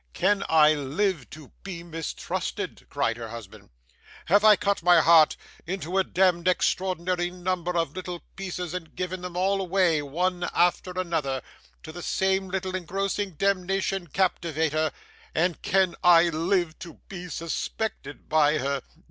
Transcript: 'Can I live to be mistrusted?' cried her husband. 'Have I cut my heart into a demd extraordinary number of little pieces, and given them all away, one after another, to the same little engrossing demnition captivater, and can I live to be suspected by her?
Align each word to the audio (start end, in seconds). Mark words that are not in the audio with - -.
'Can 0.13 0.43
I 0.49 0.73
live 0.73 1.29
to 1.29 1.51
be 1.61 1.83
mistrusted?' 1.83 2.87
cried 2.89 3.17
her 3.17 3.29
husband. 3.29 3.69
'Have 4.25 4.43
I 4.43 4.55
cut 4.55 4.81
my 4.81 4.99
heart 4.99 5.37
into 5.67 5.99
a 5.99 6.03
demd 6.03 6.47
extraordinary 6.47 7.29
number 7.29 7.77
of 7.77 7.93
little 7.95 8.23
pieces, 8.35 8.73
and 8.73 8.95
given 8.95 9.21
them 9.21 9.37
all 9.37 9.61
away, 9.61 10.01
one 10.01 10.49
after 10.55 10.89
another, 10.95 11.43
to 11.83 11.91
the 11.91 12.01
same 12.01 12.47
little 12.47 12.75
engrossing 12.75 13.33
demnition 13.35 14.07
captivater, 14.07 14.91
and 15.35 15.61
can 15.61 15.93
I 16.03 16.29
live 16.29 16.79
to 16.79 16.95
be 17.07 17.29
suspected 17.29 18.27
by 18.27 18.57
her? 18.57 18.81